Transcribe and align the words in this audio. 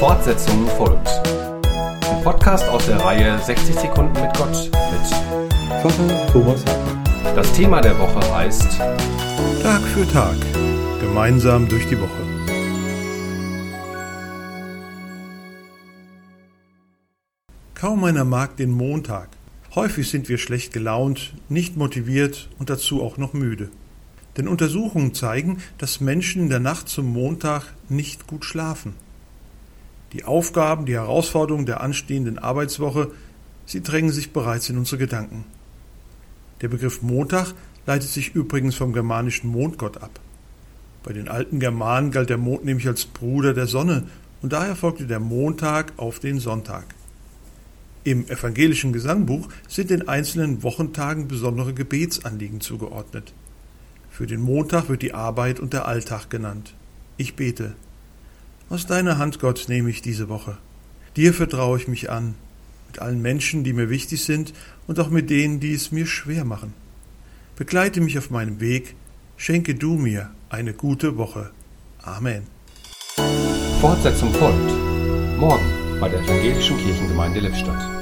Fortsetzung 0.00 0.66
folgt. 0.78 1.08
Ein 1.66 2.24
Podcast 2.24 2.66
aus 2.70 2.86
der 2.86 2.96
Reihe 3.04 3.38
60 3.38 3.74
Sekunden 3.74 4.18
mit 4.18 4.34
Gott 4.34 4.70
mit 4.72 5.06
Pfarrer 5.82 6.26
Thomas 6.28 6.64
Hartmann. 6.64 7.04
Das 7.36 7.52
Thema 7.52 7.82
der 7.82 7.98
Woche 7.98 8.34
heißt 8.34 8.78
Tag 9.62 9.82
für 9.82 10.08
Tag. 10.10 10.36
Gemeinsam 11.02 11.68
durch 11.68 11.86
die 11.86 12.00
Woche. 12.00 12.08
Kaum 17.74 18.02
einer 18.04 18.24
mag 18.24 18.56
den 18.56 18.70
Montag. 18.70 19.28
Häufig 19.74 20.08
sind 20.08 20.30
wir 20.30 20.38
schlecht 20.38 20.72
gelaunt, 20.72 21.34
nicht 21.50 21.76
motiviert 21.76 22.48
und 22.58 22.70
dazu 22.70 23.02
auch 23.02 23.18
noch 23.18 23.34
müde. 23.34 23.68
Denn 24.38 24.48
Untersuchungen 24.48 25.12
zeigen, 25.12 25.58
dass 25.76 26.00
Menschen 26.00 26.40
in 26.44 26.48
der 26.48 26.58
Nacht 26.58 26.88
zum 26.88 27.12
Montag 27.12 27.74
nicht 27.90 28.26
gut 28.26 28.46
schlafen. 28.46 28.94
Die 30.12 30.24
Aufgaben, 30.24 30.86
die 30.86 30.94
Herausforderungen 30.94 31.66
der 31.66 31.80
anstehenden 31.80 32.38
Arbeitswoche, 32.38 33.12
sie 33.66 33.82
drängen 33.82 34.12
sich 34.12 34.32
bereits 34.32 34.68
in 34.68 34.78
unsere 34.78 34.98
Gedanken. 34.98 35.44
Der 36.60 36.68
Begriff 36.68 37.02
Montag 37.02 37.54
leitet 37.86 38.10
sich 38.10 38.34
übrigens 38.34 38.74
vom 38.74 38.92
germanischen 38.92 39.50
Mondgott 39.50 39.98
ab. 39.98 40.20
Bei 41.02 41.12
den 41.12 41.28
alten 41.28 41.60
Germanen 41.60 42.10
galt 42.10 42.28
der 42.28 42.38
Mond 42.38 42.64
nämlich 42.64 42.86
als 42.86 43.06
Bruder 43.06 43.54
der 43.54 43.66
Sonne 43.66 44.04
und 44.42 44.52
daher 44.52 44.76
folgte 44.76 45.06
der 45.06 45.20
Montag 45.20 45.92
auf 45.96 46.18
den 46.18 46.40
Sonntag. 46.40 46.84
Im 48.02 48.28
evangelischen 48.28 48.92
Gesangbuch 48.92 49.48
sind 49.68 49.90
den 49.90 50.08
einzelnen 50.08 50.62
Wochentagen 50.62 51.28
besondere 51.28 51.74
Gebetsanliegen 51.74 52.60
zugeordnet. 52.60 53.32
Für 54.10 54.26
den 54.26 54.40
Montag 54.40 54.88
wird 54.88 55.02
die 55.02 55.14
Arbeit 55.14 55.60
und 55.60 55.72
der 55.72 55.86
Alltag 55.86 56.30
genannt. 56.30 56.74
Ich 57.16 57.36
bete. 57.36 57.74
Aus 58.70 58.86
deiner 58.86 59.18
Hand, 59.18 59.40
Gott, 59.40 59.64
nehme 59.66 59.90
ich 59.90 60.00
diese 60.00 60.28
Woche. 60.28 60.56
Dir 61.16 61.34
vertraue 61.34 61.76
ich 61.76 61.88
mich 61.88 62.08
an, 62.08 62.36
mit 62.86 63.00
allen 63.00 63.20
Menschen, 63.20 63.64
die 63.64 63.72
mir 63.72 63.90
wichtig 63.90 64.22
sind 64.22 64.54
und 64.86 65.00
auch 65.00 65.10
mit 65.10 65.28
denen, 65.28 65.58
die 65.58 65.74
es 65.74 65.90
mir 65.90 66.06
schwer 66.06 66.44
machen. 66.44 66.72
Begleite 67.56 68.00
mich 68.00 68.16
auf 68.16 68.30
meinem 68.30 68.60
Weg, 68.60 68.94
schenke 69.36 69.74
du 69.74 69.96
mir 69.96 70.30
eine 70.50 70.72
gute 70.72 71.16
Woche. 71.16 71.50
Amen. 72.00 72.44
Fortsetzung 73.80 74.32
folgt. 74.34 74.70
Morgen 75.36 75.66
bei 75.98 76.08
der 76.08 76.20
Evangelischen 76.20 76.78
Kirchengemeinde 76.78 77.40
Lippstadt. 77.40 77.99